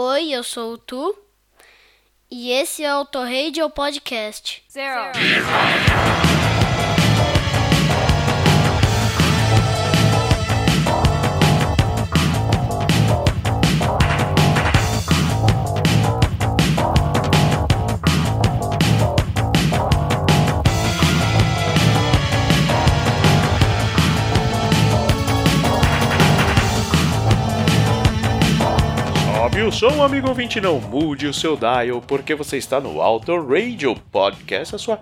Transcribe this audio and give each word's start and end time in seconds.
Oi, 0.00 0.30
eu 0.30 0.44
sou 0.44 0.74
o 0.74 0.78
Tu 0.78 1.18
e 2.30 2.52
esse 2.52 2.84
é 2.84 2.94
o 2.94 3.04
Torradio 3.04 3.68
Podcast. 3.68 4.62
Zero. 4.70 5.12
Sobe 5.12 6.37
som, 29.78 30.02
amigo 30.02 30.28
ouvinte, 30.28 30.60
não 30.60 30.80
mude 30.80 31.28
o 31.28 31.32
seu 31.32 31.56
dial, 31.56 32.02
porque 32.04 32.34
você 32.34 32.56
está 32.56 32.80
no 32.80 33.00
Auto 33.00 33.40
Radio 33.46 33.94
Podcast, 34.10 34.74
a 34.74 34.78
sua 34.78 34.98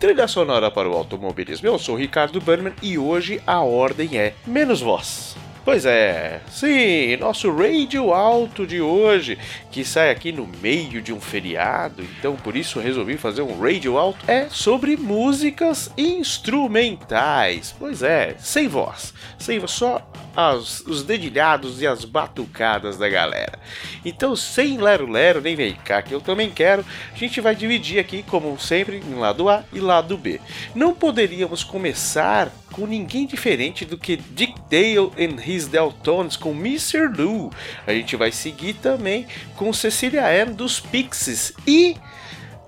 trilha 0.00 0.26
sonora 0.26 0.70
para 0.70 0.88
o 0.88 0.94
automobilismo. 0.94 1.68
Eu 1.68 1.78
sou 1.78 1.96
Ricardo 1.96 2.40
Burnman 2.40 2.72
e 2.80 2.96
hoje 2.96 3.42
a 3.46 3.60
ordem 3.60 4.16
é 4.16 4.32
menos 4.46 4.80
voz. 4.80 5.36
Pois 5.66 5.84
é, 5.84 6.40
sim, 6.48 7.16
nosso 7.16 7.50
Radio 7.50 8.14
Alto 8.14 8.64
de 8.64 8.80
hoje, 8.80 9.36
que 9.72 9.84
sai 9.84 10.12
aqui 10.12 10.30
no 10.30 10.46
meio 10.62 11.02
de 11.02 11.12
um 11.12 11.20
feriado, 11.20 12.04
então 12.04 12.36
por 12.36 12.54
isso 12.54 12.78
resolvi 12.78 13.16
fazer 13.16 13.42
um 13.42 13.60
Radio 13.60 13.98
Alto, 13.98 14.30
é 14.30 14.46
sobre 14.48 14.96
músicas 14.96 15.90
instrumentais. 15.98 17.74
Pois 17.76 18.00
é, 18.04 18.36
sem 18.38 18.68
voz, 18.68 19.12
sem 19.40 19.66
só 19.66 20.08
as, 20.36 20.82
os 20.82 21.02
dedilhados 21.02 21.82
e 21.82 21.86
as 21.86 22.04
batucadas 22.04 22.96
da 22.96 23.08
galera. 23.08 23.58
Então, 24.04 24.36
sem 24.36 24.78
lero-lero, 24.78 25.40
nem 25.40 25.56
vem 25.56 25.74
cá, 25.74 26.00
que 26.00 26.14
eu 26.14 26.20
também 26.20 26.48
quero, 26.48 26.84
a 27.12 27.18
gente 27.18 27.40
vai 27.40 27.56
dividir 27.56 27.98
aqui, 27.98 28.22
como 28.22 28.56
sempre, 28.60 28.98
em 28.98 29.14
lado 29.14 29.48
A 29.48 29.64
e 29.72 29.80
lado 29.80 30.16
B. 30.16 30.40
Não 30.76 30.94
poderíamos 30.94 31.64
começar 31.64 32.52
com 32.76 32.86
ninguém 32.86 33.26
diferente 33.26 33.86
do 33.86 33.96
que 33.96 34.18
Dick 34.18 34.54
Dale 34.70 35.10
and 35.18 35.42
His 35.42 35.66
Deltones 35.66 36.36
com 36.36 36.50
Mr. 36.50 37.08
Lou. 37.08 37.50
A 37.86 37.92
gente 37.92 38.14
vai 38.16 38.30
seguir 38.30 38.74
também 38.74 39.26
com 39.56 39.72
Cecilia 39.72 40.26
Ann 40.26 40.52
dos 40.52 40.78
Pixies 40.78 41.54
e 41.66 41.96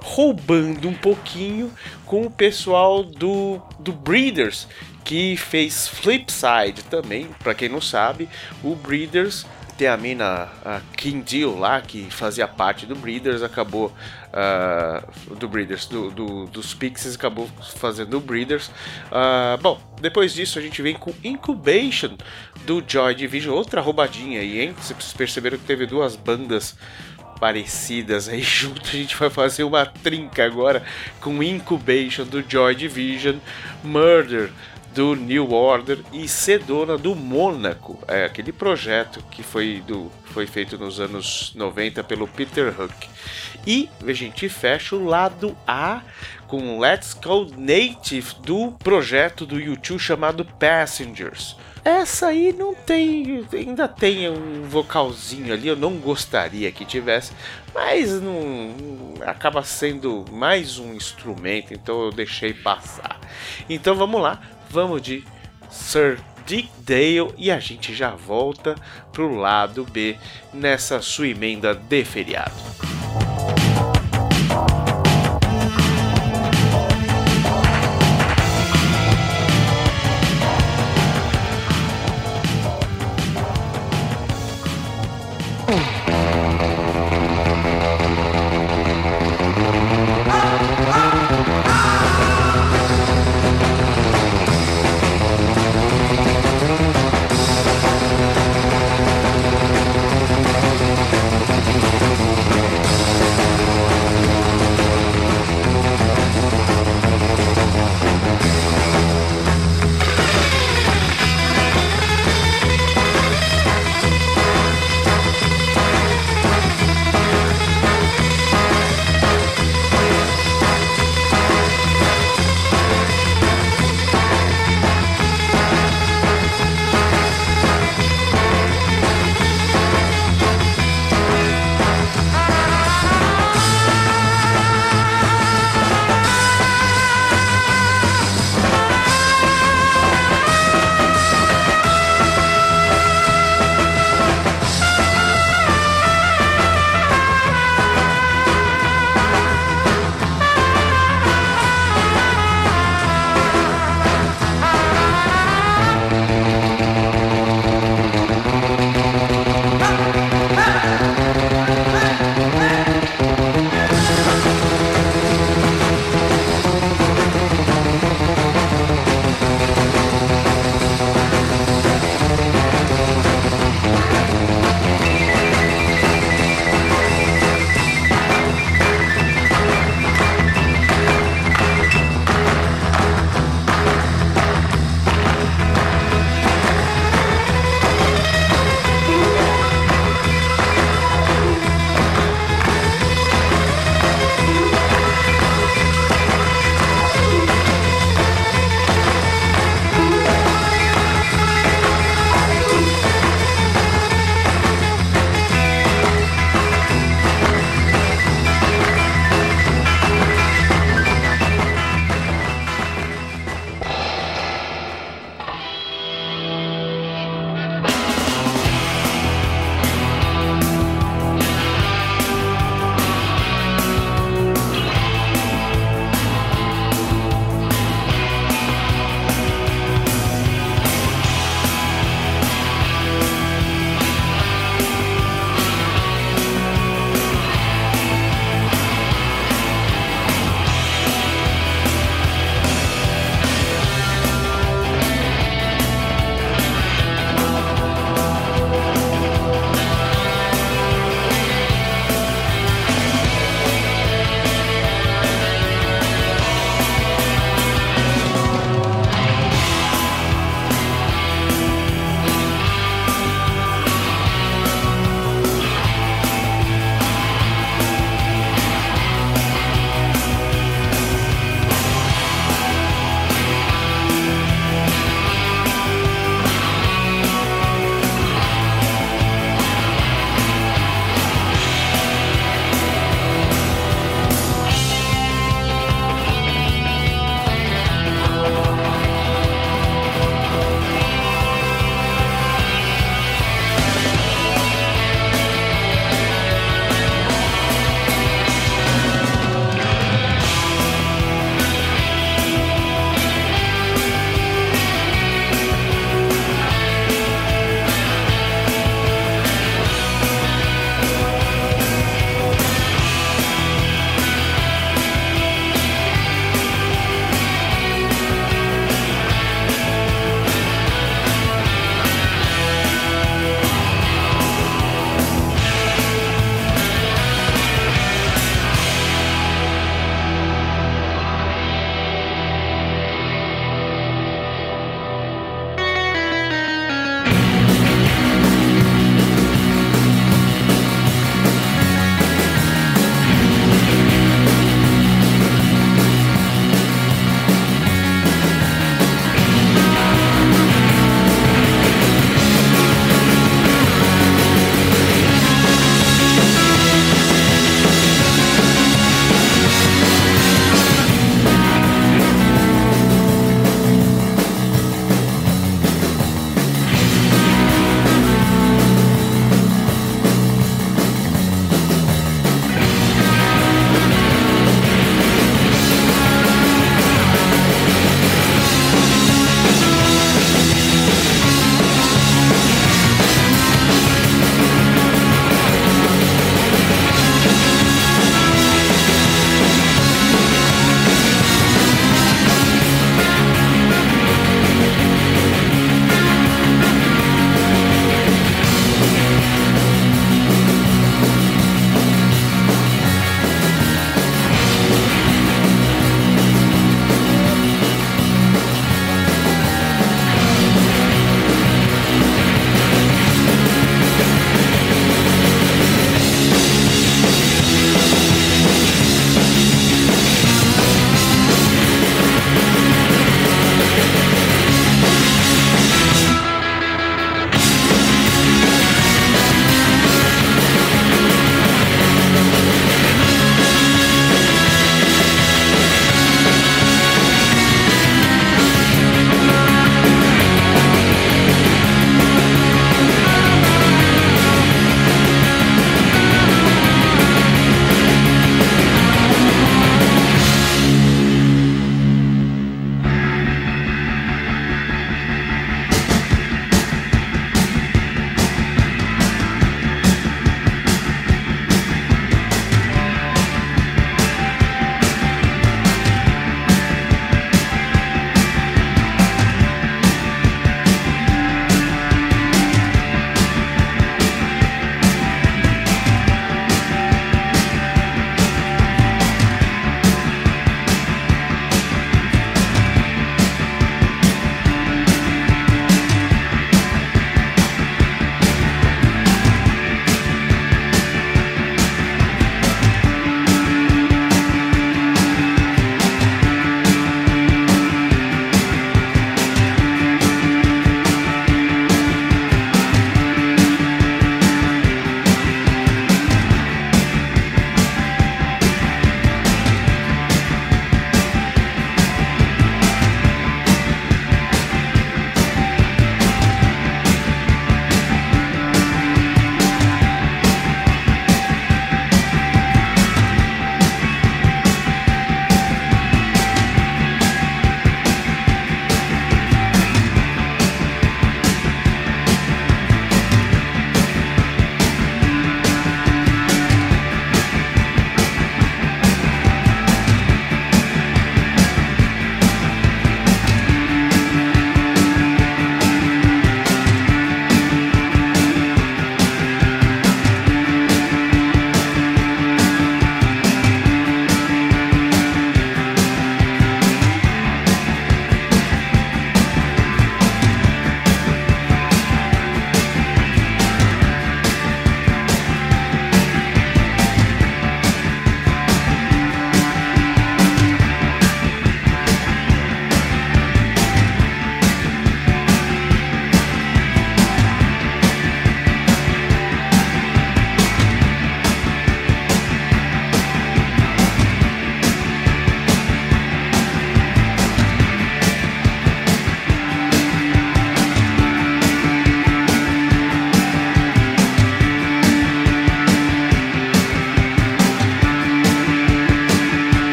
roubando 0.00 0.88
um 0.88 0.94
pouquinho 0.94 1.70
com 2.06 2.22
o 2.22 2.30
pessoal 2.30 3.04
do, 3.04 3.60
do 3.78 3.92
Breeders 3.92 4.66
que 5.04 5.36
fez 5.36 5.88
Flipside 5.88 6.84
também, 6.90 7.28
para 7.42 7.54
quem 7.54 7.68
não 7.68 7.80
sabe, 7.80 8.28
o 8.62 8.74
Breeders 8.74 9.46
tem 9.78 9.88
a 9.88 9.96
mina 9.96 10.48
a 10.64 10.80
King 10.96 11.22
Deal 11.22 11.56
lá, 11.56 11.80
que 11.80 12.10
fazia 12.10 12.48
parte 12.48 12.84
do 12.84 12.96
Breeders, 12.96 13.42
acabou. 13.42 13.92
Uh, 14.28 15.34
do 15.36 15.48
Breeders, 15.48 15.86
do, 15.86 16.10
do, 16.10 16.46
dos 16.46 16.74
Pixies, 16.74 17.14
acabou 17.14 17.48
fazendo 17.76 18.18
o 18.18 18.20
Breeders. 18.20 18.68
Uh, 19.10 19.60
bom, 19.60 19.80
depois 20.00 20.34
disso 20.34 20.58
a 20.58 20.62
gente 20.62 20.82
vem 20.82 20.94
com 20.94 21.14
Incubation 21.24 22.16
do 22.66 22.84
Joy 22.86 23.14
Division, 23.14 23.54
outra 23.54 23.80
roubadinha 23.80 24.40
aí, 24.40 24.60
hein? 24.60 24.74
Vocês 24.78 25.12
perceberam 25.12 25.56
que 25.56 25.64
teve 25.64 25.86
duas 25.86 26.14
bandas 26.14 26.76
parecidas 27.40 28.28
aí 28.28 28.42
junto. 28.44 28.86
A 28.86 28.92
gente 28.92 29.16
vai 29.16 29.30
fazer 29.30 29.64
uma 29.64 29.86
trinca 29.86 30.44
agora 30.44 30.82
com 31.20 31.42
Incubation 31.42 32.24
do 32.24 32.44
Joy 32.46 32.74
Division, 32.74 33.36
Murder 33.82 34.50
do 34.94 35.14
New 35.14 35.52
Order 35.52 35.98
e 36.12 36.26
Sedona 36.28 36.96
do 36.96 37.14
Mônaco, 37.14 37.98
é 38.08 38.24
aquele 38.24 38.52
projeto 38.52 39.22
que 39.30 39.42
foi, 39.42 39.82
do, 39.86 40.10
foi 40.26 40.46
feito 40.46 40.76
nos 40.78 41.00
anos 41.00 41.52
90 41.54 42.02
pelo 42.04 42.26
Peter 42.26 42.68
Hook. 42.80 43.08
E 43.66 43.88
a 44.06 44.12
gente 44.12 44.48
fecha 44.48 44.96
o 44.96 45.04
lado 45.04 45.56
A 45.66 46.02
com 46.46 46.78
Let's 46.78 47.14
Go 47.14 47.46
Native 47.56 48.34
do 48.42 48.72
projeto 48.72 49.44
do 49.44 49.60
YouTube 49.60 49.98
chamado 49.98 50.44
Passengers. 50.44 51.56
Essa 51.84 52.28
aí 52.28 52.52
não 52.52 52.74
tem, 52.74 53.46
ainda 53.52 53.86
tem 53.86 54.28
um 54.28 54.62
vocalzinho 54.64 55.52
ali, 55.52 55.68
eu 55.68 55.76
não 55.76 55.94
gostaria 55.94 56.70
que 56.72 56.84
tivesse, 56.84 57.32
mas 57.74 58.20
não 58.20 58.74
acaba 59.26 59.62
sendo 59.62 60.24
mais 60.30 60.78
um 60.78 60.92
instrumento, 60.92 61.72
então 61.72 62.02
eu 62.02 62.10
deixei 62.10 62.52
passar. 62.52 63.18
Então 63.68 63.94
vamos 63.94 64.20
lá, 64.20 64.40
vamos 64.70 65.02
de 65.02 65.24
Sir 65.70 66.18
Dick 66.46 66.70
Dale 66.80 67.34
e 67.36 67.50
a 67.50 67.58
gente 67.58 67.94
já 67.94 68.10
volta 68.10 68.74
pro 69.12 69.34
lado 69.34 69.84
B 69.84 70.16
nessa 70.52 71.00
sua 71.00 71.28
emenda 71.28 71.74
de 71.74 72.04
feriado. 72.04 72.97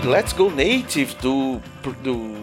De 0.00 0.08
Let's 0.08 0.32
Go 0.32 0.50
Native 0.50 1.14
do, 1.20 1.60
do 2.02 2.34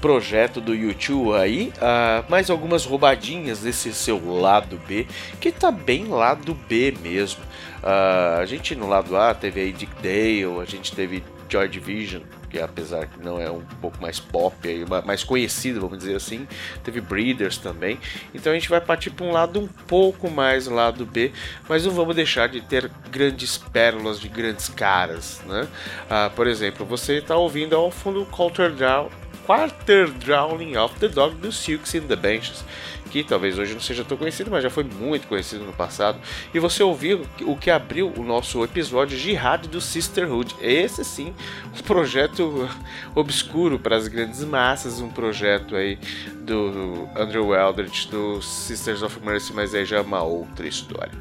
projeto 0.00 0.60
do 0.60 0.74
YouTube 0.74 1.34
aí, 1.34 1.72
uh, 1.78 2.24
mais 2.28 2.48
algumas 2.48 2.84
roubadinhas 2.84 3.60
desse 3.60 3.92
seu 3.92 4.20
lado 4.40 4.80
B, 4.86 5.06
que 5.40 5.50
tá 5.50 5.70
bem 5.70 6.06
lado 6.06 6.54
B 6.68 6.94
mesmo. 7.02 7.42
Uh, 7.82 8.40
a 8.40 8.46
gente 8.46 8.74
no 8.76 8.86
lado 8.86 9.16
A 9.16 9.34
teve 9.34 9.60
aí 9.60 9.72
Dick 9.72 9.92
Dale, 10.00 10.60
a 10.60 10.64
gente 10.64 10.94
teve 10.94 11.24
Joy 11.48 11.68
Division, 11.68 12.22
que 12.48 12.58
apesar 12.58 13.06
que 13.06 13.18
não 13.22 13.40
é 13.40 13.50
um 13.50 13.60
pouco 13.80 14.00
mais 14.00 14.18
pop, 14.18 14.56
aí, 14.66 14.84
mais 15.04 15.22
conhecido, 15.24 15.80
vamos 15.80 15.98
dizer 15.98 16.16
assim, 16.16 16.46
teve 16.82 17.00
Breeders 17.00 17.58
também. 17.58 17.98
Então 18.34 18.52
a 18.52 18.54
gente 18.54 18.68
vai 18.68 18.80
partir 18.80 19.10
para 19.10 19.26
um 19.26 19.32
lado 19.32 19.60
um 19.60 19.66
pouco 19.66 20.30
mais 20.30 20.66
lado 20.66 21.04
B, 21.04 21.32
mas 21.68 21.84
não 21.84 21.92
vamos 21.92 22.14
deixar 22.14 22.48
de 22.48 22.60
ter 22.60 22.90
grandes 23.10 23.58
pérolas 23.58 24.20
de 24.20 24.28
grandes 24.28 24.68
caras, 24.68 25.40
né? 25.46 25.66
Ah, 26.08 26.30
por 26.34 26.46
exemplo, 26.46 26.86
você 26.86 27.18
está 27.18 27.36
ouvindo 27.36 27.74
ao 27.74 27.90
fundo 27.90 28.22
o 28.22 28.26
Coulter 28.26 28.72
Down 28.72 29.10
Quarter 29.46 30.10
Drowning 30.10 30.76
of 30.76 30.98
the 30.98 31.06
Dog 31.06 31.36
dos 31.36 31.56
Silks 31.56 31.94
in 31.94 32.00
the 32.02 32.16
Benches, 32.16 32.64
que 33.12 33.22
talvez 33.22 33.56
hoje 33.56 33.74
não 33.74 33.80
seja 33.80 34.04
tão 34.04 34.16
conhecido, 34.18 34.50
mas 34.50 34.60
já 34.60 34.68
foi 34.68 34.82
muito 34.82 35.28
conhecido 35.28 35.64
no 35.64 35.72
passado. 35.72 36.18
E 36.52 36.58
você 36.58 36.82
ouviu 36.82 37.24
o 37.42 37.56
que 37.56 37.70
abriu 37.70 38.12
o 38.16 38.24
nosso 38.24 38.64
episódio 38.64 39.16
Jihad 39.16 39.68
do 39.68 39.80
Sisterhood. 39.80 40.56
Esse 40.60 41.04
sim, 41.04 41.32
um 41.78 41.82
projeto 41.82 42.68
obscuro 43.14 43.78
para 43.78 43.94
as 43.94 44.08
grandes 44.08 44.44
massas, 44.44 45.00
um 45.00 45.10
projeto 45.10 45.76
aí 45.76 45.96
do 46.40 47.08
Andrew 47.14 47.54
Eldritch, 47.54 48.06
do 48.08 48.42
Sisters 48.42 49.02
of 49.02 49.20
Mercy, 49.24 49.52
mas 49.52 49.76
aí 49.76 49.84
já 49.84 49.98
é 49.98 50.00
uma 50.00 50.24
outra 50.24 50.66
história. 50.66 51.12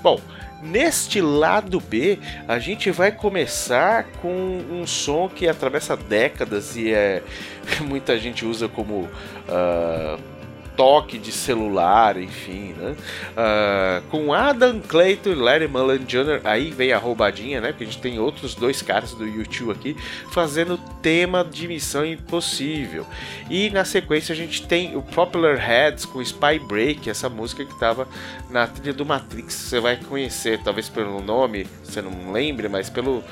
Bom, 0.00 0.20
Neste 0.62 1.20
lado 1.20 1.80
B, 1.80 2.20
a 2.46 2.58
gente 2.60 2.88
vai 2.92 3.10
começar 3.10 4.04
com 4.20 4.62
um 4.70 4.86
som 4.86 5.28
que 5.28 5.48
atravessa 5.48 5.96
décadas 5.96 6.76
e 6.76 6.92
é 6.92 7.20
muita 7.82 8.16
gente 8.16 8.46
usa 8.46 8.68
como 8.68 9.00
uh, 9.00 10.31
toque 10.76 11.18
de 11.18 11.32
celular, 11.32 12.16
enfim, 12.16 12.74
né? 12.76 12.96
Uh, 13.32 14.02
com 14.08 14.32
Adam 14.32 14.80
Clayton 14.80 15.30
e 15.30 15.34
Larry 15.34 15.68
Mullen 15.68 16.04
Jr., 16.04 16.40
aí 16.44 16.70
vem 16.70 16.92
a 16.92 16.98
roubadinha, 16.98 17.60
né? 17.60 17.68
Porque 17.68 17.84
a 17.84 17.86
gente 17.86 18.00
tem 18.00 18.18
outros 18.18 18.54
dois 18.54 18.82
caras 18.82 19.12
do 19.12 19.26
YouTube 19.26 19.72
aqui 19.72 19.96
fazendo 20.30 20.78
tema 21.00 21.44
de 21.44 21.68
Missão 21.68 22.04
Impossível. 22.04 23.06
E 23.50 23.70
na 23.70 23.84
sequência 23.84 24.32
a 24.32 24.36
gente 24.36 24.66
tem 24.66 24.96
o 24.96 25.02
Popular 25.02 25.56
Heads 25.56 26.04
com 26.04 26.20
Spy 26.20 26.58
Break, 26.66 27.08
essa 27.08 27.28
música 27.28 27.64
que 27.64 27.72
estava 27.72 28.08
na 28.50 28.66
trilha 28.66 28.92
do 28.92 29.04
Matrix. 29.04 29.54
Você 29.54 29.80
vai 29.80 29.96
conhecer, 29.96 30.60
talvez 30.62 30.88
pelo 30.88 31.20
nome, 31.20 31.66
você 31.82 32.00
não 32.00 32.32
lembre, 32.32 32.68
mas 32.68 32.88
pelo 32.88 33.22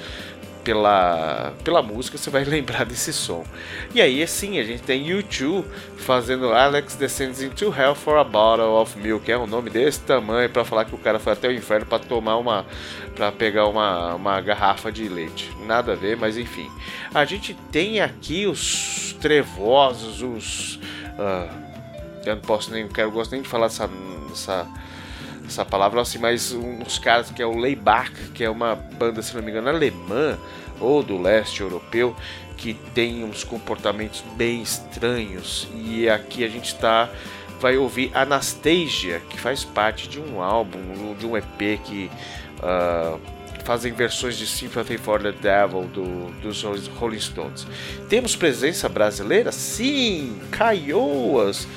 pela, 0.64 1.52
pela 1.64 1.82
música, 1.82 2.16
você 2.16 2.30
vai 2.30 2.44
lembrar 2.44 2.84
desse 2.84 3.12
som. 3.12 3.44
E 3.94 4.00
aí, 4.00 4.22
assim, 4.22 4.58
a 4.58 4.64
gente 4.64 4.82
tem 4.82 5.06
U2 5.06 5.64
fazendo 5.96 6.52
Alex 6.52 6.96
Descends 6.96 7.42
into 7.42 7.74
Hell 7.76 7.94
for 7.94 8.16
a 8.18 8.24
Bottle 8.24 8.74
of 8.80 8.98
Milk. 8.98 9.30
É 9.30 9.36
um 9.36 9.46
nome 9.46 9.70
desse 9.70 10.00
tamanho 10.00 10.48
para 10.48 10.64
falar 10.64 10.84
que 10.84 10.94
o 10.94 10.98
cara 10.98 11.18
foi 11.18 11.32
até 11.32 11.48
o 11.48 11.52
inferno 11.52 11.86
para 11.86 11.98
tomar 11.98 12.36
uma. 12.36 12.66
para 13.14 13.32
pegar 13.32 13.66
uma, 13.66 14.14
uma 14.14 14.40
garrafa 14.40 14.90
de 14.90 15.08
leite. 15.08 15.50
Nada 15.66 15.92
a 15.92 15.96
ver, 15.96 16.16
mas 16.16 16.36
enfim. 16.36 16.70
A 17.14 17.24
gente 17.24 17.54
tem 17.70 18.00
aqui 18.00 18.46
os 18.46 19.16
trevosos, 19.20 20.22
os. 20.22 20.76
Uh, 21.18 21.70
eu 22.24 22.34
não 22.36 22.42
posso 22.42 22.70
nem. 22.70 22.88
Quero, 22.88 23.10
gosto 23.10 23.32
nem 23.32 23.42
de 23.42 23.48
falar 23.48 23.66
essa, 23.66 23.88
essa 24.32 24.66
essa 25.50 25.64
palavra 25.64 26.00
assim, 26.00 26.18
mas 26.18 26.52
uns 26.52 26.98
caras 26.98 27.30
que 27.30 27.42
é 27.42 27.46
o 27.46 27.56
Leibach, 27.56 28.12
que 28.34 28.42
é 28.44 28.48
uma 28.48 28.74
banda, 28.74 29.20
se 29.20 29.34
não 29.34 29.42
me 29.42 29.50
engano, 29.50 29.68
alemã 29.68 30.38
ou 30.80 31.02
do 31.02 31.20
leste 31.20 31.60
europeu, 31.60 32.16
que 32.56 32.74
tem 32.94 33.24
uns 33.24 33.44
comportamentos 33.44 34.22
bem 34.36 34.62
estranhos. 34.62 35.68
E 35.74 36.08
aqui 36.08 36.44
a 36.44 36.48
gente 36.48 36.66
está 36.66 37.10
vai 37.60 37.76
ouvir 37.76 38.10
Anastasia, 38.14 39.20
que 39.28 39.38
faz 39.38 39.64
parte 39.64 40.08
de 40.08 40.18
um 40.18 40.40
álbum, 40.40 41.14
de 41.18 41.26
um 41.26 41.36
EP 41.36 41.78
que 41.84 42.10
uh, 42.58 43.20
fazem 43.64 43.92
versões 43.92 44.38
de 44.38 44.46
Sympathy 44.46 44.96
for 44.96 45.20
the 45.20 45.32
Devil 45.32 45.82
do, 45.88 46.30
dos 46.40 46.62
Rolling 46.62 47.20
Stones. 47.20 47.66
Temos 48.08 48.34
presença 48.34 48.88
brasileira? 48.88 49.52
Sim! 49.52 50.40
Caioas 50.50 51.68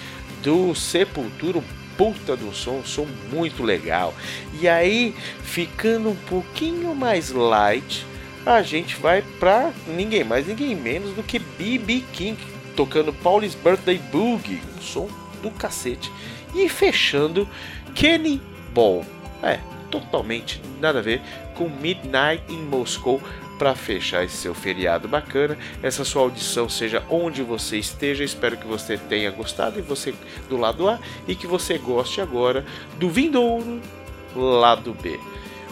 do 0.41 0.73
Sepultura, 0.73 1.61
puta 1.97 2.35
do 2.35 2.53
som, 2.53 2.77
um 2.79 2.85
som 2.85 3.07
muito 3.31 3.63
legal. 3.63 4.13
E 4.59 4.67
aí, 4.67 5.15
ficando 5.43 6.09
um 6.09 6.15
pouquinho 6.15 6.95
mais 6.95 7.31
light, 7.31 8.05
a 8.45 8.61
gente 8.61 8.95
vai 8.97 9.21
pra 9.39 9.71
ninguém 9.87 10.23
mais, 10.23 10.47
ninguém 10.47 10.75
menos 10.75 11.13
do 11.13 11.23
que 11.23 11.39
BB 11.39 12.03
King 12.11 12.37
tocando 12.75 13.13
Paul's 13.13 13.55
Birthday 13.55 13.97
Boogie, 14.11 14.61
um 14.77 14.81
som 14.81 15.07
do 15.41 15.51
cacete. 15.51 16.11
E 16.53 16.67
fechando 16.69 17.47
Kenny 17.95 18.41
Ball. 18.73 19.05
É, 19.41 19.59
totalmente 19.89 20.61
nada 20.79 20.99
a 20.99 21.01
ver 21.01 21.21
com 21.55 21.69
Midnight 21.69 22.43
in 22.49 22.63
Moscow 22.63 23.21
para 23.63 23.75
fechar 23.75 24.25
esse 24.25 24.35
seu 24.35 24.53
feriado 24.53 25.07
bacana. 25.07 25.57
Essa 25.81 26.03
sua 26.03 26.23
audição 26.23 26.67
seja 26.67 27.01
onde 27.09 27.41
você 27.41 27.77
esteja. 27.77 28.21
Espero 28.21 28.57
que 28.57 28.67
você 28.67 28.97
tenha 28.97 29.31
gostado 29.31 29.79
e 29.79 29.81
você 29.81 30.13
do 30.49 30.57
lado 30.57 30.89
A 30.89 30.99
e 31.25 31.33
que 31.33 31.47
você 31.47 31.77
goste 31.77 32.19
agora 32.19 32.65
do 32.99 33.09
Vindouro 33.09 33.79
lado 34.35 34.93
B. 35.01 35.17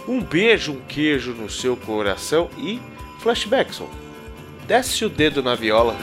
Um 0.07 0.21
beijo, 0.21 0.71
um 0.71 0.79
queijo 0.87 1.33
no 1.33 1.49
seu 1.49 1.75
coração 1.75 2.49
e 2.57 2.79
flashbackson. 3.19 3.89
Desce 4.65 5.03
o 5.03 5.09
dedo 5.09 5.43
na 5.43 5.53
viola. 5.53 5.93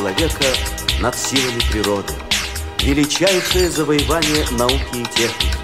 Человека 0.00 0.46
над 1.02 1.14
силами 1.14 1.60
природы. 1.70 2.14
Величайшее 2.80 3.70
завоевание 3.70 4.46
науки 4.52 4.94
и 4.94 5.04
техники. 5.04 5.58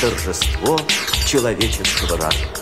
Торжество 0.00 0.78
человеческого 1.26 2.16
разума. 2.16 2.61